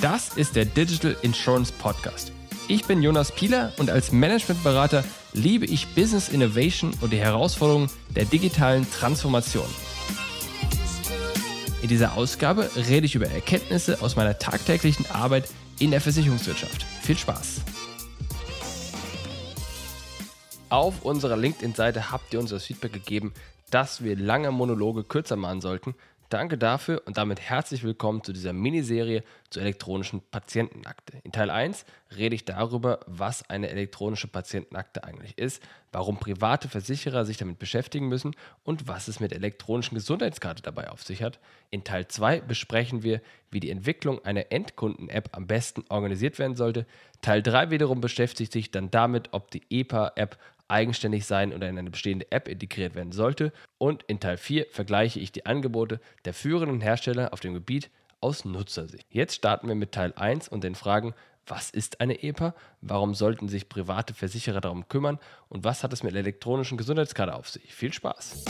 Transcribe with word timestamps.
Das 0.00 0.36
ist 0.36 0.56
der 0.56 0.64
Digital 0.64 1.16
Insurance 1.22 1.72
Podcast. 1.72 2.32
Ich 2.68 2.84
bin 2.84 3.02
Jonas 3.02 3.32
Pieler 3.32 3.72
und 3.78 3.90
als 3.90 4.12
Managementberater 4.12 5.04
liebe 5.32 5.66
ich 5.66 5.94
Business 5.94 6.28
Innovation 6.28 6.92
und 7.00 7.12
die 7.12 7.18
Herausforderungen 7.18 7.88
der 8.14 8.24
digitalen 8.24 8.90
Transformation. 8.90 9.68
In 11.80 11.88
dieser 11.88 12.16
Ausgabe 12.16 12.70
rede 12.76 13.06
ich 13.06 13.14
über 13.14 13.28
Erkenntnisse 13.28 14.02
aus 14.02 14.16
meiner 14.16 14.38
tagtäglichen 14.38 15.10
Arbeit 15.10 15.48
in 15.78 15.90
der 15.90 16.00
Versicherungswirtschaft. 16.00 16.84
Viel 17.02 17.16
Spaß! 17.16 17.62
Auf 20.70 21.02
unserer 21.02 21.36
LinkedIn-Seite 21.36 22.10
habt 22.10 22.34
ihr 22.34 22.40
uns 22.40 22.50
das 22.50 22.64
Feedback 22.64 22.92
gegeben, 22.92 23.32
dass 23.70 24.02
wir 24.02 24.16
lange 24.16 24.50
Monologe 24.50 25.04
kürzer 25.04 25.36
machen 25.36 25.60
sollten 25.60 25.94
Danke 26.34 26.58
dafür 26.58 27.02
und 27.04 27.16
damit 27.16 27.40
herzlich 27.40 27.84
willkommen 27.84 28.24
zu 28.24 28.32
dieser 28.32 28.52
Miniserie 28.52 29.22
zur 29.50 29.62
elektronischen 29.62 30.22
Patientenakte. 30.32 31.18
In 31.22 31.30
Teil 31.30 31.48
1 31.48 31.84
rede 32.16 32.34
ich 32.34 32.44
darüber, 32.44 32.98
was 33.06 33.48
eine 33.50 33.68
elektronische 33.68 34.26
Patientenakte 34.26 35.04
eigentlich 35.04 35.38
ist, 35.38 35.62
warum 35.92 36.18
private 36.18 36.68
Versicherer 36.68 37.24
sich 37.24 37.36
damit 37.36 37.60
beschäftigen 37.60 38.08
müssen 38.08 38.34
und 38.64 38.88
was 38.88 39.06
es 39.06 39.20
mit 39.20 39.32
elektronischen 39.32 39.94
Gesundheitskarte 39.94 40.62
dabei 40.62 40.90
auf 40.90 41.04
sich 41.04 41.22
hat. 41.22 41.38
In 41.70 41.84
Teil 41.84 42.08
2 42.08 42.40
besprechen 42.40 43.04
wir, 43.04 43.20
wie 43.52 43.60
die 43.60 43.70
Entwicklung 43.70 44.24
einer 44.24 44.50
Endkunden-App 44.50 45.28
am 45.36 45.46
besten 45.46 45.84
organisiert 45.88 46.40
werden 46.40 46.56
sollte. 46.56 46.84
Teil 47.20 47.42
3 47.42 47.70
wiederum 47.70 48.00
beschäftigt 48.00 48.52
sich 48.52 48.72
dann 48.72 48.90
damit, 48.90 49.28
ob 49.32 49.52
die 49.52 49.62
EPA-App 49.70 50.36
eigenständig 50.74 51.24
sein 51.24 51.54
oder 51.54 51.68
in 51.68 51.78
eine 51.78 51.90
bestehende 51.90 52.30
App 52.32 52.48
integriert 52.48 52.96
werden 52.96 53.12
sollte. 53.12 53.52
Und 53.78 54.02
in 54.08 54.18
Teil 54.18 54.36
4 54.36 54.66
vergleiche 54.70 55.20
ich 55.20 55.30
die 55.30 55.46
Angebote 55.46 56.00
der 56.24 56.34
führenden 56.34 56.80
Hersteller 56.80 57.32
auf 57.32 57.38
dem 57.38 57.54
Gebiet 57.54 57.90
aus 58.20 58.44
Nutzersicht. 58.44 59.06
Jetzt 59.08 59.36
starten 59.36 59.68
wir 59.68 59.76
mit 59.76 59.92
Teil 59.92 60.12
1 60.16 60.48
und 60.48 60.64
den 60.64 60.74
Fragen, 60.74 61.14
was 61.46 61.70
ist 61.70 62.00
eine 62.00 62.24
EPA? 62.24 62.56
Warum 62.80 63.14
sollten 63.14 63.48
sich 63.48 63.68
private 63.68 64.14
Versicherer 64.14 64.60
darum 64.60 64.88
kümmern? 64.88 65.20
Und 65.48 65.62
was 65.62 65.84
hat 65.84 65.92
es 65.92 66.02
mit 66.02 66.12
der 66.14 66.22
elektronischen 66.22 66.76
Gesundheitskarte 66.76 67.34
auf 67.36 67.48
sich? 67.48 67.72
Viel 67.72 67.92
Spaß! 67.92 68.44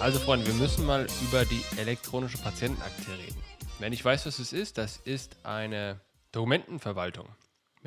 Also 0.00 0.20
Freunde, 0.20 0.46
wir 0.46 0.54
müssen 0.54 0.86
mal 0.86 1.06
über 1.20 1.44
die 1.44 1.62
elektronische 1.78 2.38
Patientenakte 2.38 3.10
reden. 3.10 3.42
Wenn 3.78 3.92
ich 3.92 4.02
weiß, 4.02 4.24
was 4.24 4.38
es 4.38 4.54
ist, 4.54 4.78
das 4.78 4.96
ist 4.98 5.36
eine 5.44 6.00
Dokumentenverwaltung 6.32 7.28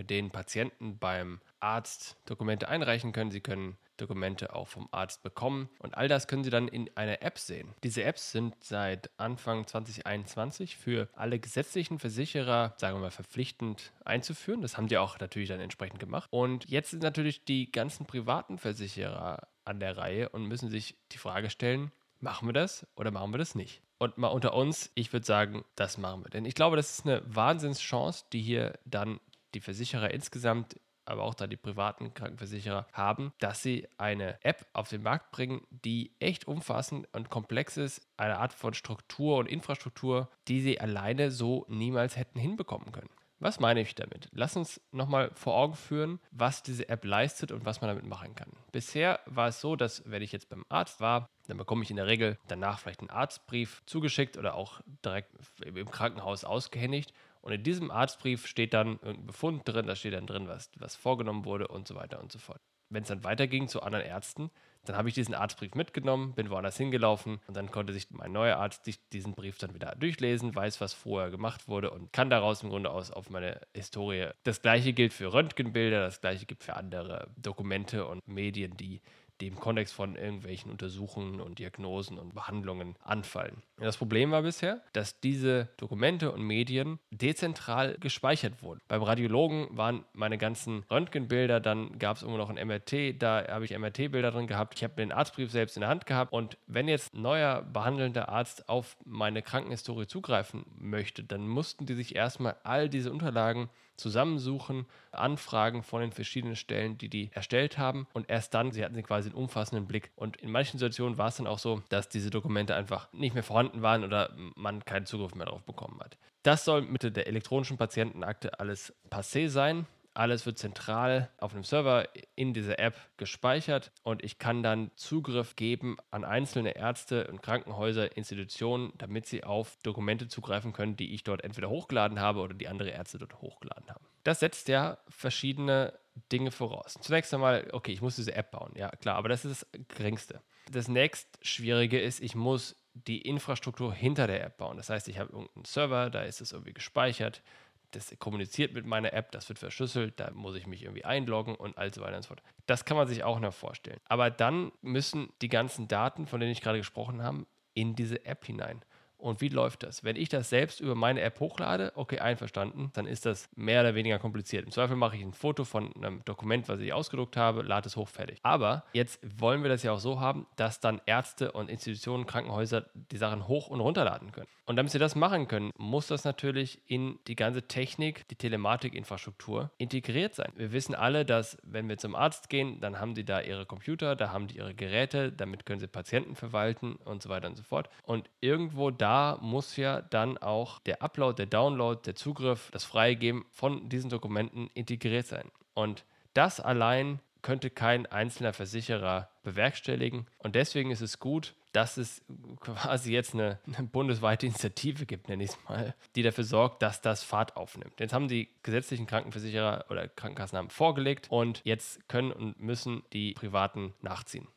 mit 0.02 0.10
denen 0.10 0.32
Patienten 0.32 0.98
beim 0.98 1.42
Arzt 1.60 2.18
Dokumente 2.26 2.68
einreichen 2.68 3.12
können. 3.12 3.30
Sie 3.30 3.40
können 3.40 3.78
Dokumente 3.98 4.56
auch 4.56 4.68
vom 4.68 4.90
Arzt 4.90 5.22
bekommen. 5.22 5.70
Und 5.78 5.96
all 5.96 6.08
das 6.08 6.28
können 6.28 6.44
Sie 6.44 6.50
dann 6.50 6.68
in 6.68 6.90
einer 6.98 7.22
App 7.22 7.38
sehen. 7.38 7.76
Diese 7.84 8.04
Apps 8.04 8.32
sind 8.32 8.56
seit 8.64 9.12
Anfang 9.20 9.68
2021 9.68 10.76
für 10.76 11.08
alle 11.14 11.38
gesetzlichen 11.38 12.00
Versicherer, 12.00 12.74
sagen 12.78 12.98
wir 12.98 13.02
mal, 13.02 13.12
verpflichtend 13.12 13.92
einzuführen. 14.04 14.64
Das 14.64 14.76
haben 14.76 14.88
die 14.88 14.98
auch 14.98 15.20
natürlich 15.20 15.50
dann 15.50 15.60
entsprechend 15.60 16.00
gemacht. 16.00 16.28
Und 16.32 16.68
jetzt 16.68 16.90
sind 16.90 17.04
natürlich 17.04 17.46
die 17.46 17.72
ganzen 17.72 18.08
privaten 18.08 18.58
Versicherer 18.58 19.48
an 19.66 19.80
der 19.80 19.98
Reihe 19.98 20.30
und 20.30 20.48
müssen 20.48 20.72
sich 20.72 20.96
die 21.12 21.20
Frage 21.20 21.52
stellen, 21.52 21.92
machen 22.20 22.48
wir 22.48 22.54
das 22.54 22.88
oder 22.96 23.12
machen 23.12 23.32
wir 23.32 23.38
das 23.38 23.54
nicht? 23.54 23.84
Und 24.00 24.18
mal 24.18 24.30
unter 24.30 24.56
uns, 24.56 24.90
ich 24.96 25.14
würde 25.14 25.28
sagen, 25.28 25.64
das 25.76 26.00
machen 26.00 26.24
wir. 26.24 26.32
Denn 26.32 26.46
ich 26.46 26.56
glaube, 26.56 26.76
das 26.76 26.90
ist 26.90 27.06
eine 27.06 27.22
Wahnsinnschance, 27.24 28.26
die 28.34 28.42
hier 28.42 28.80
dann 28.84 29.20
die 29.54 29.62
Versicherer 29.62 30.12
insgesamt 30.12 30.76
aber 31.06 31.24
auch 31.24 31.34
da 31.34 31.48
die 31.48 31.58
privaten 31.58 32.14
Krankenversicherer 32.14 32.88
haben, 32.94 33.34
dass 33.40 33.62
sie 33.62 33.88
eine 33.98 34.44
App 34.44 34.66
auf 34.74 34.90
den 34.90 35.04
Markt 35.04 35.32
bringen, 35.32 35.62
die 35.70 36.12
echt 36.20 36.48
umfassend 36.48 37.08
und 37.14 37.30
komplex 37.30 37.78
ist, 37.78 38.08
eine 38.18 38.38
Art 38.38 38.54
von 38.54 38.74
Struktur 38.74 39.38
und 39.38 39.48
Infrastruktur, 39.48 40.30
die 40.48 40.62
sie 40.62 40.80
alleine 40.80 41.32
so 41.32 41.66
niemals 41.68 42.18
hätten 42.18 42.40
hinbekommen 42.40 42.92
können. 42.92 43.10
Was 43.40 43.60
meine 43.60 43.82
ich 43.82 43.96
damit? 43.96 44.30
Lass 44.34 44.56
uns 44.56 44.80
nochmal 44.92 45.32
vor 45.34 45.56
Augen 45.56 45.74
führen, 45.74 46.20
was 46.30 46.62
diese 46.62 46.88
App 46.90 47.04
leistet 47.04 47.52
und 47.52 47.66
was 47.66 47.82
man 47.82 47.88
damit 47.88 48.06
machen 48.06 48.36
kann. 48.36 48.52
Bisher 48.72 49.20
war 49.26 49.48
es 49.48 49.60
so, 49.60 49.76
dass 49.76 50.04
wenn 50.06 50.22
ich 50.22 50.32
jetzt 50.32 50.48
beim 50.48 50.64
Arzt 50.70 51.02
war, 51.02 51.28
dann 51.48 51.58
bekomme 51.58 51.82
ich 51.82 51.90
in 51.90 51.96
der 51.96 52.06
Regel 52.06 52.38
danach 52.48 52.78
vielleicht 52.78 53.00
einen 53.00 53.10
Arztbrief 53.10 53.82
zugeschickt 53.88 54.38
oder 54.38 54.54
auch 54.54 54.82
direkt 55.04 55.34
im 55.66 55.90
Krankenhaus 55.90 56.44
ausgehändigt 56.44 57.14
und 57.42 57.52
in 57.52 57.64
diesem 57.64 57.92
Arztbrief 57.92 58.48
steht 58.48 58.74
dann 58.74 59.00
irgendein 59.02 59.28
Befund 59.28 59.68
drin, 59.68 59.88
da 59.88 59.96
steht 59.96 60.14
dann 60.14 60.28
drin, 60.28 60.48
was, 60.48 60.70
was 60.78 60.96
vorgenommen 60.96 61.46
wurde 61.46 61.68
und 61.68 61.88
so 61.88 61.96
weiter 61.96 62.20
und 62.20 62.32
so 62.32 62.40
fort. 62.40 62.62
Wenn 62.90 63.04
es 63.04 63.08
dann 63.08 63.24
weiterging 63.24 63.68
zu 63.68 63.82
anderen 63.82 64.06
Ärzten, 64.06 64.52
dann 64.86 64.98
habe 64.98 65.08
ich 65.08 65.16
diesen 65.16 65.36
Arztbrief 65.36 65.76
mitgenommen, 65.76 66.34
bin 66.34 66.50
woanders 66.50 66.76
hingelaufen 66.76 67.40
und 67.48 67.56
dann 67.56 67.72
konnte 67.72 67.94
sich 67.94 68.10
mein 68.10 68.32
neuer 68.32 68.58
Arzt 68.58 68.90
diesen 69.14 69.34
Brief 69.34 69.58
dann 69.58 69.74
wieder 69.74 69.96
durchlesen, 69.96 70.54
weiß, 70.54 70.82
was 70.82 70.94
vorher 70.94 71.30
gemacht 71.30 71.68
wurde 71.68 71.92
und 71.92 72.12
kann 72.12 72.30
daraus 72.30 72.64
im 72.64 72.70
Grunde 72.70 72.90
aus 72.90 73.12
auf 73.12 73.30
meine 73.30 73.62
Historie. 73.74 74.30
Das 74.44 74.62
gleiche 74.62 74.94
gilt 74.94 75.14
für 75.14 75.32
Röntgenbilder, 75.32 76.02
das 76.02 76.20
gleiche 76.20 76.46
gilt 76.46 76.64
für 76.64 76.76
andere 76.76 77.30
Dokumente 77.38 78.08
und 78.08 78.28
Medien, 78.28 78.76
die 78.76 79.02
dem 79.42 79.60
Kontext 79.60 79.94
von 79.94 80.16
irgendwelchen 80.16 80.72
Untersuchungen 80.72 81.42
und 81.42 81.60
Diagnosen 81.60 82.18
und 82.18 82.34
Behandlungen 82.34 82.96
anfallen. 83.04 83.64
Das 83.78 83.98
Problem 83.98 84.32
war 84.32 84.44
bisher, 84.44 84.82
dass 84.94 85.20
diese 85.20 85.70
Dokumente 85.78 86.32
und 86.32 86.44
Medien 86.44 87.00
dezentral 87.10 87.98
gespeichert 88.00 88.62
wurden. 88.62 88.80
Beim 88.88 89.02
Radiologen 89.02 89.68
waren 89.72 90.06
meine 90.14 90.38
ganzen 90.38 90.84
Röntgenbilder, 90.92 91.60
dann 91.60 91.98
gab 91.98 92.18
es 92.18 92.24
irgendwo 92.24 92.38
noch 92.38 92.50
ein 92.50 92.68
MRT, 92.68 93.22
da 93.22 93.48
habe 93.48 93.66
ich 93.66 93.78
MRT-Bilder 93.78 94.32
drin 94.32 94.48
gehabt. 94.48 94.76
Ich 94.76 94.84
habe 94.84 94.94
den 94.96 95.12
Arztbrief 95.12 95.52
selbst 95.52 95.76
in 95.78 95.82
der 95.82 95.90
Hand 95.90 96.06
gehabt 96.06 96.32
und 96.32 96.58
wenn 96.68 96.88
jetzt 96.88 97.14
ein 97.14 97.22
neuer 97.22 97.64
behandelnder 97.64 98.30
Arzt 98.30 98.70
auf 98.70 98.98
meine 99.06 99.42
Krankenhistorie 99.42 100.08
zugreifen 100.08 100.66
möchte, 100.78 101.24
dann 101.24 101.48
mussten 101.48 101.86
die 101.86 101.96
sich 101.96 102.16
erstmal 102.16 102.56
all 102.64 102.90
diese 102.90 103.12
Unterlagen 103.12 103.70
zusammensuchen, 104.02 104.86
Anfragen 105.12 105.84
von 105.84 106.02
den 106.02 106.12
verschiedenen 106.12 106.56
Stellen, 106.56 106.98
die 106.98 107.10
die 107.10 107.30
erstellt 107.34 107.78
haben 107.78 108.08
und 108.14 108.30
erst 108.30 108.54
dann, 108.54 108.72
sie 108.72 108.84
hatten 108.84 108.96
sie 108.96 109.04
quasi 109.04 109.30
einen 109.30 109.38
umfassenden 109.38 109.88
Blick. 109.88 110.12
Und 110.16 110.38
in 110.38 110.52
manchen 110.52 110.78
Situationen 110.78 111.18
war 111.18 111.28
es 111.28 111.38
dann 111.38 111.48
auch 111.48 111.60
so, 111.60 111.82
dass 111.90 112.10
diese 112.10 112.30
Dokumente 112.30 112.76
einfach 112.76 113.12
nicht 113.14 113.34
mehr 113.34 113.44
vorhanden 113.44 113.82
waren 113.82 114.04
oder 114.04 114.36
man 114.56 114.84
keinen 114.84 115.06
Zugriff 115.06 115.36
mehr 115.36 115.46
darauf 115.46 115.64
bekommen 115.64 116.00
hat. 116.00 116.18
Das 116.44 116.66
soll 116.66 116.82
mit 116.82 117.04
der 117.04 117.28
elektronischen 117.28 117.78
Patientenakte 117.78 118.60
alles 118.60 118.94
passé 119.10 119.48
sein. 119.48 119.86
Alles 120.14 120.46
wird 120.46 120.58
zentral 120.58 121.30
auf 121.38 121.54
einem 121.54 121.64
Server 121.64 122.08
in 122.36 122.54
dieser 122.54 122.80
App 122.80 122.96
gespeichert 123.18 123.92
und 124.04 124.24
ich 124.24 124.40
kann 124.40 124.62
dann 124.62 124.92
Zugriff 124.96 125.56
geben 125.56 125.98
an 126.10 126.26
einzelne 126.26 126.76
Ärzte 126.76 127.28
und 127.28 127.42
Krankenhäuser, 127.42 128.18
Institutionen, 128.18 128.92
damit 128.98 129.26
sie 129.26 129.44
auf 129.44 129.78
Dokumente 129.84 130.28
zugreifen 130.28 130.74
können, 130.74 130.98
die 130.98 131.14
ich 131.14 131.24
dort 131.24 131.44
entweder 131.44 131.70
hochgeladen 131.70 132.20
habe 132.20 132.42
oder 132.42 132.54
die 132.54 132.68
andere 132.68 132.90
Ärzte 132.90 133.20
dort 133.20 133.42
hochgeladen 133.42 133.90
haben. 133.90 134.06
Das 134.24 134.42
setzt 134.42 134.68
ja 134.68 134.98
verschiedene 135.08 135.94
Dinge 136.32 136.52
voraus. 136.52 136.98
Zunächst 137.02 137.34
einmal, 137.34 137.70
okay, 137.72 137.94
ich 137.94 138.02
muss 138.02 138.18
diese 138.18 138.36
App 138.36 138.52
bauen, 138.52 138.74
ja 138.76 138.90
klar, 138.90 139.16
aber 139.16 139.30
das 139.30 139.46
ist 139.46 139.66
das 139.72 139.82
Geringste. 139.88 140.42
Das 140.70 140.88
nächst 140.88 141.40
Schwierige 141.42 142.00
ist, 142.00 142.22
ich 142.22 142.36
muss 142.36 142.76
die 142.94 143.22
Infrastruktur 143.22 143.94
hinter 143.94 144.28
der 144.28 144.44
App 144.44 144.58
bauen. 144.58 144.78
Das 144.78 144.90
heißt, 144.90 145.08
ich 145.08 145.18
habe 145.18 145.32
irgendeinen 145.32 145.66
Server, 145.66 146.10
da 146.10 146.24
ist 146.24 146.42
es 146.42 146.52
irgendwie 146.52 146.74
gespeichert, 146.74 147.42
das 147.92 148.14
kommuniziert 148.20 148.74
mit 148.74 148.86
meiner 148.86 149.14
App, 149.14 149.32
das 149.32 149.50
wird 149.50 149.60
verschlüsselt, 149.60 150.20
da 150.20 150.32
muss 150.32 150.56
ich 150.56 150.68
mich 150.68 150.84
irgendwie 150.84 151.06
einloggen 151.06 151.56
und 151.56 151.78
all 151.78 151.94
so 151.94 152.02
weiter 152.02 152.18
und 152.18 152.24
so 152.24 152.30
fort. 152.30 152.44
Das 152.66 152.86
kann 152.86 152.98
man 152.98 153.08
sich 153.08 153.24
auch 153.24 153.40
noch 153.40 153.54
vorstellen. 153.54 154.00
Aber 154.06 154.30
dann 154.30 154.72
müssen 154.82 155.32
die 155.42 155.50
ganzen 155.50 155.88
Daten, 155.88 156.28
von 156.28 156.40
denen 156.40 156.52
ich 156.52 156.62
gerade 156.62 156.78
gesprochen 156.78 157.22
habe, 157.22 157.46
in 157.74 157.96
diese 157.96 158.26
App 158.26 158.46
hinein. 158.46 158.82
Und 159.22 159.40
wie 159.40 159.50
läuft 159.50 159.84
das? 159.84 160.04
Wenn 160.04 160.16
ich 160.16 160.30
das 160.30 160.50
selbst 160.50 160.80
über 160.80 160.96
meine 160.96 161.22
App 161.22 161.40
hochlade, 161.40 161.92
okay, 161.96 162.20
einverstanden, 162.20 162.90
dann 162.94 163.06
ist 163.06 163.26
das 163.26 163.50
mehr 163.56 163.82
oder 163.82 163.96
weniger 163.96 164.20
kompliziert. 164.20 164.66
Im 164.66 164.72
Zweifel 164.72 164.96
mache 164.96 165.16
ich 165.16 165.22
ein 165.22 165.34
Foto 165.34 165.64
von 165.64 165.96
einem 165.96 166.26
Dokument, 166.26 166.68
was 166.68 166.80
ich 166.80 166.92
ausgedruckt 166.92 167.38
habe, 167.38 167.62
lade 167.62 167.88
es 167.88 167.96
hoch, 167.96 168.08
fertig. 168.08 168.40
Aber 168.42 168.84
jetzt 168.94 169.20
wollen 169.40 169.62
wir 169.62 169.70
das 169.70 169.84
ja 169.84 169.92
auch 169.92 170.00
so 170.00 170.20
haben, 170.20 170.48
dass 170.56 170.80
dann 170.80 171.02
Ärzte 171.06 171.52
und 171.52 171.70
Institutionen, 171.70 172.26
Krankenhäuser 172.26 172.86
die 172.94 173.18
Sachen 173.18 173.48
hoch 173.48 173.68
und 173.68 173.80
runterladen 173.80 174.32
können. 174.32 174.48
Und 174.66 174.78
damit 174.78 174.92
sie 174.92 175.00
das 175.00 175.16
machen 175.16 175.48
können, 175.48 175.72
muss 175.78 176.08
das 176.08 176.24
natürlich 176.24 176.82
in 176.88 177.20
die 177.28 177.36
ganze 177.36 177.68
Technik, 177.68 178.28
die 178.30 178.36
Telematikinfrastruktur 178.36 179.70
integriert 179.78 180.34
sein. 180.34 180.52
Wir 180.56 180.72
wissen 180.72 180.96
alle, 180.96 181.26
dass 181.26 181.58
wenn 181.64 181.90
wir 181.90 181.98
zum 181.98 182.16
Arzt 182.16 182.48
gehen, 182.48 182.80
dann 182.80 183.00
haben 183.00 183.14
die 183.14 183.26
da 183.26 183.42
ihre 183.42 183.66
Computer, 183.66 184.16
da 184.16 184.32
haben 184.32 184.48
die 184.48 184.58
ihre 184.58 184.74
Geräte, 184.74 185.32
damit 185.32 185.66
können 185.66 185.82
sie 185.82 185.88
Patienten 185.88 186.36
verwalten 186.36 186.96
und 187.04 187.22
so 187.22 187.28
weiter 187.28 187.48
und 187.48 187.58
so 187.58 187.64
fort. 187.64 187.90
Und 188.04 188.30
irgendwo 188.40 188.92
da 188.92 189.11
da 189.12 189.38
muss 189.42 189.76
ja 189.76 190.02
dann 190.02 190.38
auch 190.38 190.80
der 190.80 191.04
Upload, 191.04 191.36
der 191.36 191.46
Download, 191.46 192.00
der 192.06 192.16
Zugriff, 192.16 192.70
das 192.72 192.86
Freigeben 192.86 193.44
von 193.52 193.90
diesen 193.90 194.10
Dokumenten 194.10 194.70
integriert 194.74 195.28
sein. 195.28 195.52
Und 195.74 196.06
das 196.34 196.62
allein 196.62 197.20
könnte 197.42 197.70
kein 197.70 198.06
einzelner 198.06 198.54
Versicherer 198.54 199.30
bewerkstelligen. 199.44 200.28
Und 200.38 200.56
deswegen 200.56 200.92
ist 200.92 201.02
es 201.02 201.20
gut, 201.20 201.56
dass 201.74 201.98
es 201.98 202.24
quasi 202.62 203.12
jetzt 203.12 203.34
eine, 203.34 203.60
eine 203.78 203.86
bundesweite 203.86 204.46
Initiative 204.46 205.06
gibt, 205.06 205.28
nenne 205.28 205.44
ich 205.44 205.50
es 205.50 205.58
mal, 205.68 205.94
die 206.16 206.24
dafür 206.24 206.46
sorgt, 206.46 206.82
dass 206.82 207.02
das 207.02 207.22
Fahrt 207.22 207.58
aufnimmt. 207.58 208.00
Jetzt 208.00 208.14
haben 208.14 208.30
die 208.30 208.48
gesetzlichen 208.64 209.08
Krankenversicherer 209.08 209.88
oder 209.90 210.08
Krankenkassen 210.08 210.58
haben 210.58 210.70
vorgelegt 210.70 211.28
und 211.30 211.60
jetzt 211.66 212.08
können 212.08 212.32
und 212.32 212.62
müssen 212.62 213.04
die 213.12 213.34
Privaten 213.34 213.94
nachziehen. 214.02 214.48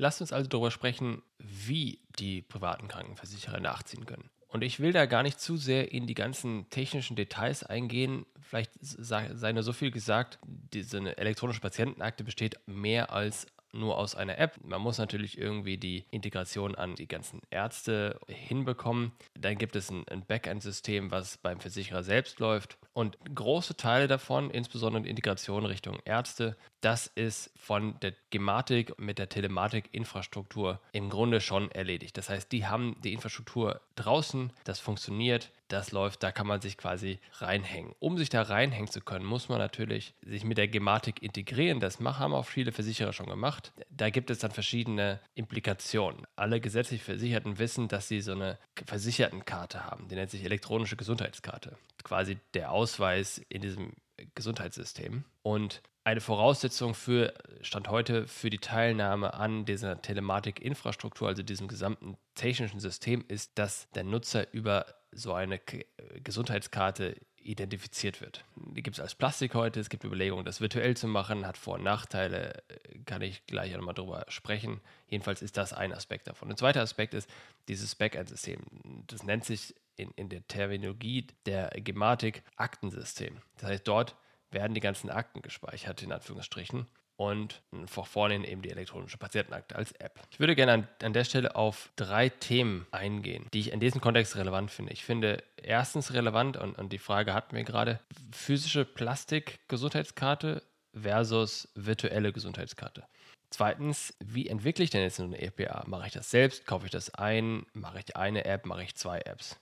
Lasst 0.00 0.22
uns 0.22 0.32
also 0.32 0.48
darüber 0.48 0.70
sprechen, 0.70 1.20
wie 1.38 2.00
die 2.18 2.40
privaten 2.40 2.88
Krankenversicherer 2.88 3.60
nachziehen 3.60 4.06
können. 4.06 4.30
Und 4.48 4.64
ich 4.64 4.80
will 4.80 4.92
da 4.92 5.04
gar 5.04 5.22
nicht 5.22 5.38
zu 5.38 5.58
sehr 5.58 5.92
in 5.92 6.06
die 6.06 6.14
ganzen 6.14 6.70
technischen 6.70 7.16
Details 7.16 7.64
eingehen. 7.64 8.24
Vielleicht 8.40 8.72
sei 8.80 9.52
nur 9.52 9.62
so 9.62 9.74
viel 9.74 9.90
gesagt, 9.90 10.38
diese 10.46 11.18
elektronische 11.18 11.60
Patientenakte 11.60 12.24
besteht 12.24 12.58
mehr 12.66 13.12
als 13.12 13.46
nur 13.72 13.98
aus 13.98 14.14
einer 14.14 14.38
App. 14.38 14.58
Man 14.64 14.80
muss 14.80 14.96
natürlich 14.96 15.36
irgendwie 15.36 15.76
die 15.76 16.06
Integration 16.10 16.74
an 16.74 16.94
die 16.94 17.06
ganzen 17.06 17.42
Ärzte 17.50 18.18
hinbekommen. 18.26 19.12
Dann 19.38 19.58
gibt 19.58 19.76
es 19.76 19.90
ein, 19.90 20.04
Backend-System, 20.26 21.10
was 21.10 21.36
beim 21.36 21.60
Versicherer 21.60 22.02
selbst 22.02 22.40
läuft. 22.40 22.78
Und 22.92 23.16
große 23.34 23.76
Teile 23.76 24.08
davon, 24.08 24.50
insbesondere 24.50 25.06
Integration 25.06 25.64
Richtung 25.64 25.98
Ärzte, 26.04 26.56
das 26.80 27.06
ist 27.06 27.52
von 27.56 27.98
der 28.00 28.14
Gematik 28.30 28.98
mit 28.98 29.18
der 29.18 29.28
Telematik-Infrastruktur 29.28 30.80
im 30.92 31.08
Grunde 31.08 31.40
schon 31.40 31.70
erledigt. 31.70 32.16
Das 32.16 32.28
heißt, 32.28 32.50
die 32.50 32.66
haben 32.66 32.96
die 33.02 33.12
Infrastruktur 33.12 33.80
draußen, 33.96 34.52
das 34.64 34.80
funktioniert, 34.80 35.50
das 35.68 35.92
läuft, 35.92 36.22
da 36.22 36.32
kann 36.32 36.46
man 36.46 36.60
sich 36.60 36.76
quasi 36.76 37.20
reinhängen. 37.34 37.94
Um 38.00 38.18
sich 38.18 38.28
da 38.28 38.42
reinhängen 38.42 38.90
zu 38.90 39.00
können, 39.00 39.24
muss 39.24 39.48
man 39.48 39.58
natürlich 39.58 40.14
sich 40.22 40.44
mit 40.44 40.58
der 40.58 40.68
Gematik 40.68 41.22
integrieren. 41.22 41.80
Das 41.80 42.00
haben 42.00 42.34
auch 42.34 42.46
viele 42.46 42.72
Versicherer 42.72 43.12
schon 43.12 43.26
gemacht. 43.26 43.72
Da 43.88 44.10
gibt 44.10 44.30
es 44.30 44.40
dann 44.40 44.50
verschiedene 44.50 45.20
Implikationen. 45.34 46.26
Alle 46.34 46.60
gesetzlich 46.60 47.02
Versicherten 47.02 47.58
wissen, 47.58 47.86
dass 47.88 48.08
sie 48.08 48.20
so 48.20 48.32
eine 48.32 48.58
Versichertenkarte 48.84 49.84
haben. 49.84 50.08
Die 50.08 50.16
nennt 50.16 50.30
sich 50.30 50.44
elektronische 50.44 50.96
Gesundheitskarte. 50.96 51.76
Quasi 52.02 52.38
der 52.54 52.72
Ausweis 52.80 53.42
in 53.50 53.60
diesem 53.60 53.92
Gesundheitssystem. 54.34 55.24
Und 55.42 55.82
eine 56.02 56.22
Voraussetzung 56.22 56.94
für 56.94 57.34
Stand 57.60 57.88
heute 57.88 58.26
für 58.26 58.48
die 58.48 58.58
Teilnahme 58.58 59.34
an 59.34 59.66
dieser 59.66 60.00
Telematik-Infrastruktur, 60.00 61.28
also 61.28 61.42
diesem 61.42 61.68
gesamten 61.68 62.16
technischen 62.34 62.80
System, 62.80 63.22
ist, 63.28 63.58
dass 63.58 63.90
der 63.90 64.04
Nutzer 64.04 64.50
über 64.54 64.86
so 65.12 65.34
eine 65.34 65.58
K 65.58 65.84
Gesundheitskarte 66.24 67.16
identifiziert 67.36 68.20
wird. 68.20 68.44
Die 68.56 68.82
gibt 68.82 68.96
es 68.96 69.00
als 69.00 69.14
Plastik 69.14 69.54
heute, 69.54 69.80
es 69.80 69.90
gibt 69.90 70.04
Überlegungen, 70.04 70.44
das 70.44 70.60
virtuell 70.60 70.96
zu 70.96 71.06
machen, 71.06 71.46
hat 71.46 71.56
Vor- 71.56 71.74
und 71.74 71.84
Nachteile, 71.84 72.62
kann 73.06 73.22
ich 73.22 73.46
gleich 73.46 73.74
nochmal 73.74 73.94
drüber 73.94 74.24
sprechen. 74.28 74.80
Jedenfalls 75.06 75.42
ist 75.42 75.56
das 75.56 75.72
ein 75.72 75.92
Aspekt 75.92 76.28
davon. 76.28 76.48
Der 76.48 76.56
zweite 76.56 76.80
Aspekt 76.80 77.12
ist 77.14 77.30
dieses 77.68 77.94
Backend-System. 77.94 78.60
Das 79.06 79.22
nennt 79.22 79.44
sich 79.44 79.74
in, 80.00 80.10
in 80.12 80.28
der 80.28 80.46
Terminologie 80.46 81.26
der 81.46 81.70
Gematik 81.70 82.42
Aktensystem. 82.56 83.38
Das 83.58 83.70
heißt, 83.70 83.88
dort 83.88 84.16
werden 84.50 84.74
die 84.74 84.80
ganzen 84.80 85.10
Akten 85.10 85.42
gespeichert, 85.42 86.02
in 86.02 86.12
Anführungsstrichen 86.12 86.86
und 87.20 87.60
vor 87.84 88.06
vorne 88.06 88.48
eben 88.48 88.62
die 88.62 88.70
elektronische 88.70 89.18
Patientenakte 89.18 89.76
als 89.76 89.92
App. 89.92 90.18
Ich 90.30 90.40
würde 90.40 90.56
gerne 90.56 90.72
an, 90.72 90.88
an, 91.02 91.12
der 91.12 91.24
Stelle 91.24 91.54
auf 91.54 91.90
drei 91.96 92.30
Themen 92.30 92.86
eingehen, 92.92 93.46
die 93.52 93.60
ich 93.60 93.72
in 93.72 93.80
diesem 93.80 94.00
Kontext 94.00 94.36
relevant 94.36 94.70
finde. 94.70 94.94
Ich 94.94 95.04
finde 95.04 95.42
erstens 95.56 96.14
relevant, 96.14 96.56
und, 96.56 96.78
und 96.78 96.94
die 96.94 96.98
Frage 96.98 97.34
hatten 97.34 97.54
wir 97.54 97.64
gerade, 97.64 98.00
physische 98.32 98.86
Plastik-Gesundheitskarte 98.86 100.62
versus 100.94 101.68
virtuelle 101.74 102.32
Gesundheitskarte. 102.32 103.04
Zweitens, 103.50 104.14
wie 104.24 104.48
entwickle 104.48 104.84
ich 104.84 104.90
denn 104.90 105.02
jetzt 105.02 105.20
eine 105.20 105.38
EPA? 105.38 105.84
Mache 105.86 106.06
ich 106.06 106.12
das 106.14 106.30
selbst? 106.30 106.66
Kaufe 106.66 106.86
ich 106.86 106.92
das 106.92 107.12
ein? 107.14 107.66
Mache 107.74 107.98
ich 107.98 108.16
eine 108.16 108.46
App? 108.46 108.64
Mache 108.64 108.84
ich 108.84 108.94
zwei 108.94 109.20
Apps? 109.20 109.60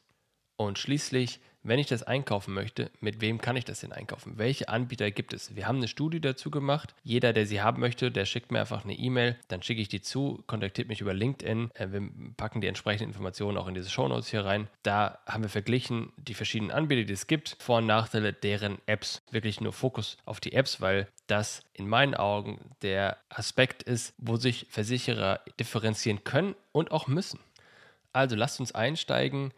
Und 0.59 0.77
schließlich, 0.77 1.39
wenn 1.63 1.79
ich 1.79 1.87
das 1.87 2.03
einkaufen 2.03 2.53
möchte, 2.53 2.91
mit 3.01 3.21
wem 3.21 3.41
kann 3.41 3.55
ich 3.55 3.65
das 3.65 3.79
denn 3.79 3.93
einkaufen? 3.93 4.39
Welche 4.39 4.69
Anbieter 4.69 5.13
gibt 5.13 5.33
es? 5.33 5.55
Wir 5.55 5.69
haben 5.69 5.77
eine 5.77 5.87
Studie 5.87 6.21
dazu 6.21 6.51
gemacht. 6.51 6.97
Jeder, 7.05 7.33
der 7.33 7.47
sie 7.47 7.63
haben 7.63 7.79
möchte, 7.79 8.11
der 8.11 8.25
schickt 8.25 8.51
mir 8.51 8.59
einfach 8.59 8.83
eine 8.83 8.95
E-Mail, 8.95 9.37
dann 9.47 9.63
schicke 9.63 9.81
ich 9.81 9.87
die 9.87 10.01
zu, 10.01 10.43
kontaktiert 10.49 10.89
mich 10.89 11.01
über 11.01 11.15
LinkedIn. 11.15 11.71
Äh, 11.75 11.93
wir 11.93 12.11
packen 12.37 12.61
die 12.61 12.67
entsprechenden 12.67 13.11
Informationen 13.11 13.57
auch 13.57 13.69
in 13.69 13.75
diese 13.75 13.89
Shownotes 13.89 14.31
hier 14.31 14.45
rein. 14.45 14.69
Da 14.83 15.21
haben 15.27 15.45
wir 15.45 15.49
verglichen 15.49 16.13
die 16.17 16.35
verschiedenen 16.35 16.73
Anbieter, 16.73 17.05
die 17.05 17.13
es 17.13 17.29
gibt, 17.29 17.57
Vor- 17.61 17.79
und 17.79 17.87
Nachteile 17.87 18.33
deren 18.33 18.79
Apps. 18.87 19.23
Wirklich 19.31 19.61
nur 19.61 19.73
Fokus 19.73 20.17
auf 20.25 20.41
die 20.41 20.55
Apps, 20.55 20.81
weil 20.81 21.07
das 21.29 21.63
in 21.73 21.89
meinen 21.89 22.17
Augen 22.17 22.59
der 22.83 23.17
Aspekt 23.29 23.85
ist, 23.85 24.13
wo 24.19 24.35
sich 24.35 24.67
Versicherer 24.71 25.41
differenzieren 25.61 26.25
können 26.25 26.57
und 26.73 26.91
auch 26.91 27.07
müssen. 27.07 27.39
Also 28.13 28.35
lasst 28.35 28.59
uns 28.59 28.73
einsteigen 28.73 29.53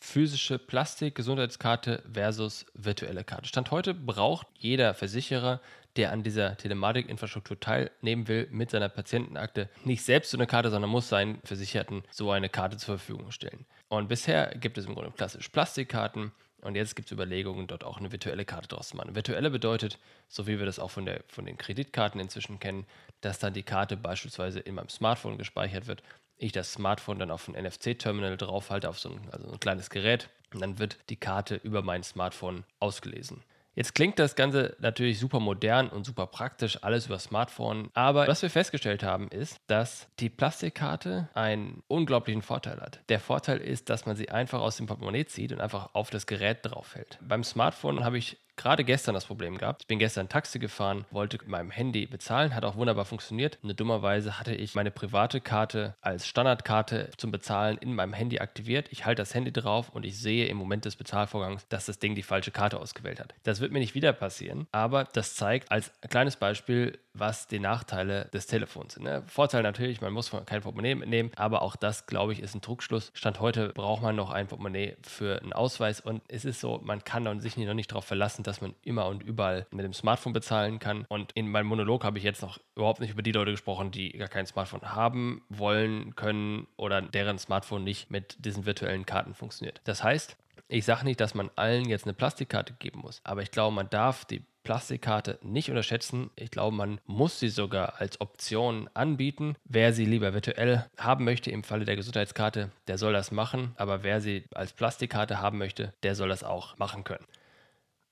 physische 0.00 0.58
Plastik-Gesundheitskarte 0.58 2.02
versus 2.12 2.66
virtuelle 2.74 3.24
Karte. 3.24 3.48
Stand 3.48 3.70
heute 3.70 3.94
braucht 3.94 4.46
jeder 4.58 4.94
Versicherer, 4.94 5.60
der 5.96 6.12
an 6.12 6.22
dieser 6.22 6.56
Telematik-Infrastruktur 6.56 7.58
teilnehmen 7.58 8.28
will, 8.28 8.48
mit 8.50 8.70
seiner 8.70 8.88
Patientenakte 8.88 9.68
nicht 9.84 10.04
selbst 10.04 10.30
so 10.30 10.36
eine 10.36 10.46
Karte, 10.46 10.70
sondern 10.70 10.90
muss 10.90 11.08
seinen 11.08 11.40
Versicherten 11.42 12.02
so 12.10 12.30
eine 12.30 12.48
Karte 12.48 12.76
zur 12.76 12.98
Verfügung 12.98 13.32
stellen. 13.32 13.64
Und 13.88 14.08
bisher 14.08 14.54
gibt 14.58 14.78
es 14.78 14.86
im 14.86 14.94
Grunde 14.94 15.10
klassisch 15.12 15.48
Plastikkarten. 15.48 16.32
Und 16.62 16.74
jetzt 16.74 16.96
gibt 16.96 17.06
es 17.06 17.12
Überlegungen, 17.12 17.66
dort 17.66 17.84
auch 17.84 17.98
eine 17.98 18.10
virtuelle 18.10 18.44
Karte 18.44 18.68
draus 18.68 18.88
zu 18.88 18.96
machen. 18.96 19.14
Virtuelle 19.14 19.50
bedeutet, 19.50 19.98
so 20.28 20.46
wie 20.46 20.58
wir 20.58 20.66
das 20.66 20.78
auch 20.78 20.90
von, 20.90 21.06
der, 21.06 21.22
von 21.28 21.46
den 21.46 21.58
Kreditkarten 21.58 22.20
inzwischen 22.20 22.58
kennen, 22.58 22.86
dass 23.20 23.38
dann 23.38 23.54
die 23.54 23.62
Karte 23.62 23.96
beispielsweise 23.96 24.60
in 24.60 24.74
meinem 24.74 24.88
Smartphone 24.88 25.38
gespeichert 25.38 25.86
wird 25.86 26.02
ich 26.38 26.52
das 26.52 26.72
Smartphone 26.72 27.18
dann 27.18 27.30
auf 27.30 27.48
ein 27.48 27.54
NFC-Terminal 27.54 28.36
draufhalte, 28.36 28.88
auf 28.88 28.98
so 28.98 29.10
ein, 29.10 29.20
also 29.32 29.50
ein 29.50 29.60
kleines 29.60 29.90
Gerät, 29.90 30.28
und 30.54 30.60
dann 30.60 30.78
wird 30.78 30.98
die 31.10 31.16
Karte 31.16 31.56
über 31.56 31.82
mein 31.82 32.02
Smartphone 32.02 32.64
ausgelesen. 32.78 33.42
Jetzt 33.76 33.94
klingt 33.94 34.18
das 34.18 34.36
Ganze 34.36 34.74
natürlich 34.78 35.18
super 35.18 35.38
modern 35.38 35.90
und 35.90 36.06
super 36.06 36.26
praktisch, 36.26 36.82
alles 36.82 37.06
über 37.06 37.18
Smartphone. 37.18 37.90
Aber 37.92 38.26
was 38.26 38.40
wir 38.40 38.48
festgestellt 38.48 39.02
haben, 39.02 39.28
ist, 39.28 39.58
dass 39.66 40.08
die 40.18 40.30
Plastikkarte 40.30 41.28
einen 41.34 41.82
unglaublichen 41.86 42.40
Vorteil 42.40 42.80
hat. 42.80 43.00
Der 43.10 43.20
Vorteil 43.20 43.58
ist, 43.58 43.90
dass 43.90 44.06
man 44.06 44.16
sie 44.16 44.30
einfach 44.30 44.60
aus 44.60 44.78
dem 44.78 44.86
Portemonnaie 44.86 45.26
zieht 45.26 45.52
und 45.52 45.60
einfach 45.60 45.90
auf 45.92 46.08
das 46.08 46.26
Gerät 46.26 46.60
draufhält. 46.62 47.18
Beim 47.20 47.44
Smartphone 47.44 48.02
habe 48.02 48.16
ich 48.16 48.38
gerade 48.56 48.84
gestern 48.84 49.14
das 49.14 49.24
Problem 49.24 49.58
gehabt. 49.58 49.82
Ich 49.82 49.86
bin 49.86 49.98
gestern 49.98 50.28
Taxi 50.28 50.58
gefahren, 50.58 51.04
wollte 51.10 51.38
mit 51.38 51.48
meinem 51.48 51.70
Handy 51.70 52.06
bezahlen, 52.06 52.54
hat 52.54 52.64
auch 52.64 52.76
wunderbar 52.76 53.04
funktioniert. 53.04 53.58
Nur 53.62 53.74
dummerweise 53.74 54.38
hatte 54.38 54.54
ich 54.54 54.74
meine 54.74 54.90
private 54.90 55.40
Karte 55.40 55.94
als 56.00 56.26
Standardkarte 56.26 57.10
zum 57.16 57.30
Bezahlen 57.30 57.78
in 57.78 57.94
meinem 57.94 58.12
Handy 58.12 58.38
aktiviert. 58.38 58.88
Ich 58.90 59.04
halte 59.04 59.22
das 59.22 59.34
Handy 59.34 59.52
drauf 59.52 59.90
und 59.90 60.04
ich 60.04 60.18
sehe 60.18 60.46
im 60.46 60.56
Moment 60.56 60.84
des 60.84 60.96
Bezahlvorgangs, 60.96 61.68
dass 61.68 61.86
das 61.86 61.98
Ding 61.98 62.14
die 62.14 62.22
falsche 62.22 62.50
Karte 62.50 62.80
ausgewählt 62.80 63.20
hat. 63.20 63.34
Das 63.42 63.60
wird 63.60 63.72
mir 63.72 63.78
nicht 63.78 63.94
wieder 63.94 64.12
passieren, 64.12 64.66
aber 64.72 65.04
das 65.04 65.34
zeigt 65.34 65.70
als 65.70 65.92
kleines 66.08 66.36
Beispiel, 66.36 66.98
was 67.18 67.46
die 67.46 67.58
Nachteile 67.58 68.26
des 68.32 68.46
Telefons 68.46 68.94
sind. 68.94 69.04
Ne? 69.04 69.22
Vorteil 69.26 69.62
natürlich, 69.62 70.00
man 70.00 70.12
muss 70.12 70.30
kein 70.46 70.60
Portemonnaie 70.60 70.94
mitnehmen, 70.94 71.30
aber 71.36 71.62
auch 71.62 71.76
das, 71.76 72.06
glaube 72.06 72.32
ich, 72.32 72.40
ist 72.40 72.54
ein 72.54 72.60
Druckschluss. 72.60 73.10
Stand 73.14 73.40
heute 73.40 73.70
braucht 73.70 74.02
man 74.02 74.16
noch 74.16 74.30
ein 74.30 74.46
Portemonnaie 74.46 74.96
für 75.02 75.40
einen 75.42 75.52
Ausweis 75.52 76.00
und 76.00 76.22
es 76.28 76.44
ist 76.44 76.60
so, 76.60 76.80
man 76.84 77.04
kann 77.04 77.40
sich 77.40 77.56
noch 77.56 77.74
nicht 77.74 77.90
darauf 77.90 78.04
verlassen, 78.04 78.42
dass 78.46 78.60
man 78.60 78.74
immer 78.82 79.06
und 79.06 79.22
überall 79.22 79.66
mit 79.70 79.84
dem 79.84 79.92
Smartphone 79.92 80.32
bezahlen 80.32 80.78
kann. 80.78 81.04
Und 81.08 81.32
in 81.32 81.50
meinem 81.50 81.66
Monolog 81.66 82.04
habe 82.04 82.18
ich 82.18 82.24
jetzt 82.24 82.42
noch 82.42 82.58
überhaupt 82.74 83.00
nicht 83.00 83.12
über 83.12 83.22
die 83.22 83.32
Leute 83.32 83.50
gesprochen, 83.50 83.90
die 83.90 84.10
gar 84.12 84.28
kein 84.28 84.46
Smartphone 84.46 84.94
haben, 84.94 85.42
wollen, 85.48 86.14
können 86.16 86.66
oder 86.76 87.02
deren 87.02 87.38
Smartphone 87.38 87.84
nicht 87.84 88.10
mit 88.10 88.36
diesen 88.44 88.66
virtuellen 88.66 89.06
Karten 89.06 89.34
funktioniert. 89.34 89.80
Das 89.84 90.02
heißt, 90.02 90.36
ich 90.68 90.84
sage 90.84 91.04
nicht, 91.04 91.20
dass 91.20 91.34
man 91.34 91.50
allen 91.54 91.88
jetzt 91.88 92.06
eine 92.06 92.14
Plastikkarte 92.14 92.74
geben 92.78 93.00
muss, 93.00 93.20
aber 93.24 93.42
ich 93.42 93.50
glaube, 93.50 93.74
man 93.74 93.88
darf 93.88 94.24
die 94.24 94.42
Plastikkarte 94.66 95.38
nicht 95.42 95.70
unterschätzen. 95.70 96.30
Ich 96.34 96.50
glaube, 96.50 96.76
man 96.76 97.00
muss 97.06 97.38
sie 97.38 97.50
sogar 97.50 98.00
als 98.00 98.20
Option 98.20 98.90
anbieten. 98.94 99.54
Wer 99.64 99.92
sie 99.92 100.04
lieber 100.04 100.34
virtuell 100.34 100.84
haben 100.98 101.24
möchte 101.24 101.52
im 101.52 101.62
Falle 101.62 101.84
der 101.84 101.94
Gesundheitskarte, 101.94 102.72
der 102.88 102.98
soll 102.98 103.12
das 103.12 103.30
machen. 103.30 103.74
Aber 103.76 104.02
wer 104.02 104.20
sie 104.20 104.44
als 104.52 104.72
Plastikkarte 104.72 105.40
haben 105.40 105.58
möchte, 105.58 105.94
der 106.02 106.16
soll 106.16 106.30
das 106.30 106.42
auch 106.42 106.76
machen 106.78 107.04
können. 107.04 107.24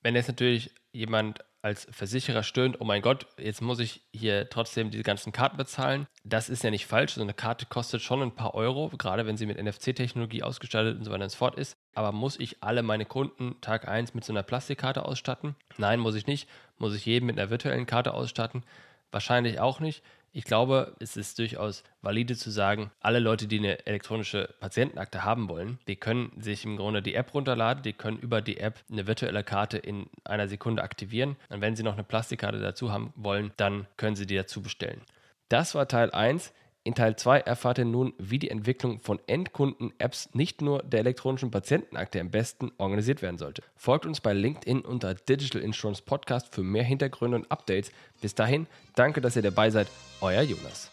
Wenn 0.05 0.13
jetzt 0.13 0.27
natürlich 0.27 0.69
jemand 0.91 1.39
als 1.63 1.87
Versicherer 1.89 2.43
stöhnt, 2.43 2.79
oh 2.79 2.83
mein 2.83 3.01
Gott, 3.01 3.25
jetzt 3.39 3.63
muss 3.63 3.79
ich 3.79 4.01
hier 4.13 4.47
trotzdem 4.51 4.91
die 4.91 5.01
ganzen 5.01 5.31
Karten 5.31 5.57
bezahlen. 5.57 6.05
Das 6.23 6.47
ist 6.47 6.63
ja 6.63 6.69
nicht 6.69 6.85
falsch. 6.85 7.13
So 7.13 7.23
eine 7.23 7.33
Karte 7.33 7.65
kostet 7.65 8.03
schon 8.03 8.21
ein 8.21 8.35
paar 8.35 8.53
Euro, 8.53 8.91
gerade 8.99 9.25
wenn 9.25 9.35
sie 9.35 9.47
mit 9.47 9.57
NFC-Technologie 9.59 10.43
ausgestattet 10.43 10.95
und 10.95 11.05
so 11.05 11.09
weiter 11.09 11.23
und 11.23 11.31
so 11.31 11.37
fort 11.37 11.55
ist. 11.55 11.75
Aber 11.95 12.11
muss 12.11 12.39
ich 12.39 12.61
alle 12.61 12.83
meine 12.83 13.05
Kunden 13.05 13.59
Tag 13.61 13.87
1 13.87 14.13
mit 14.13 14.23
so 14.23 14.31
einer 14.31 14.43
Plastikkarte 14.43 15.05
ausstatten? 15.05 15.55
Nein, 15.79 15.99
muss 15.99 16.13
ich 16.13 16.27
nicht. 16.27 16.47
Muss 16.77 16.93
ich 16.93 17.07
jeden 17.07 17.25
mit 17.25 17.39
einer 17.39 17.49
virtuellen 17.49 17.87
Karte 17.87 18.13
ausstatten? 18.13 18.63
Wahrscheinlich 19.09 19.59
auch 19.59 19.79
nicht. 19.79 20.03
Ich 20.37 20.43
glaube, 20.43 20.93
es 20.99 21.15
ist 21.15 21.39
durchaus 21.39 21.81
valide 22.01 22.35
zu 22.35 22.51
sagen, 22.51 22.91
alle 22.99 23.19
Leute, 23.19 23.47
die 23.47 23.57
eine 23.57 23.85
elektronische 23.87 24.53
Patientenakte 24.59 25.23
haben 25.23 25.47
wollen, 25.47 25.79
die 25.87 25.95
können 25.95 26.33
sich 26.41 26.65
im 26.65 26.75
Grunde 26.75 27.01
die 27.01 27.15
App 27.15 27.33
runterladen, 27.33 27.83
die 27.83 27.93
können 27.93 28.17
über 28.17 28.41
die 28.41 28.57
App 28.57 28.83
eine 28.91 29.07
virtuelle 29.07 29.45
Karte 29.45 29.77
in 29.77 30.07
einer 30.25 30.49
Sekunde 30.49 30.83
aktivieren. 30.83 31.37
Und 31.47 31.61
wenn 31.61 31.77
sie 31.77 31.83
noch 31.83 31.93
eine 31.93 32.03
Plastikkarte 32.03 32.59
dazu 32.59 32.91
haben 32.91 33.13
wollen, 33.15 33.53
dann 33.55 33.87
können 33.95 34.17
sie 34.17 34.27
die 34.27 34.35
dazu 34.35 34.61
bestellen. 34.61 34.99
Das 35.47 35.73
war 35.73 35.87
Teil 35.87 36.11
1. 36.11 36.51
In 36.85 36.93
Teil 36.93 37.15
2 37.15 37.39
erfahrt 37.39 37.79
ihr 37.79 37.85
nun, 37.85 38.13
wie 38.19 38.37
die 38.37 38.51
Entwicklung 38.51 38.99
von 38.99 39.19
Endkunden-Apps 39.25 40.29
nicht 40.33 40.61
nur 40.61 40.83
der 40.83 40.99
elektronischen 40.99 41.49
Patientenakte 41.49 42.21
am 42.21 42.29
besten 42.29 42.71
organisiert 42.77 43.23
werden 43.23 43.39
sollte. 43.39 43.63
Folgt 43.75 44.05
uns 44.05 44.21
bei 44.21 44.33
LinkedIn 44.33 44.81
unter 44.81 45.15
Digital 45.15 45.63
Insurance 45.63 46.03
Podcast 46.03 46.53
für 46.53 46.61
mehr 46.61 46.83
Hintergründe 46.83 47.37
und 47.37 47.51
Updates. 47.51 47.91
Bis 48.21 48.35
dahin, 48.35 48.67
danke, 48.93 49.19
dass 49.19 49.35
ihr 49.35 49.41
dabei 49.41 49.71
seid. 49.71 49.87
Euer 50.21 50.43
Jonas. 50.43 50.91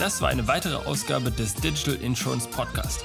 Das 0.00 0.20
war 0.20 0.30
eine 0.30 0.48
weitere 0.48 0.74
Ausgabe 0.74 1.30
des 1.30 1.54
Digital 1.54 1.94
Insurance 2.02 2.48
Podcast. 2.48 3.04